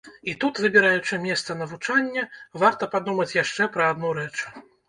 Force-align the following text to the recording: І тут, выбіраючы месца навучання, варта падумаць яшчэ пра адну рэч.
І 0.31 0.33
тут, 0.43 0.61
выбіраючы 0.63 1.19
месца 1.25 1.57
навучання, 1.59 2.23
варта 2.65 2.91
падумаць 2.97 3.31
яшчэ 3.43 3.71
пра 3.77 3.83
адну 3.95 4.09
рэч. 4.21 4.35